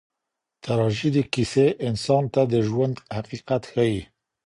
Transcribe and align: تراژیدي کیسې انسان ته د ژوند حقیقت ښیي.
تراژیدي 0.65 1.23
کیسې 1.33 1.65
انسان 1.87 2.23
ته 2.33 2.41
د 2.51 2.53
ژوند 2.67 2.95
حقیقت 3.17 3.61
ښیي. 3.71 4.01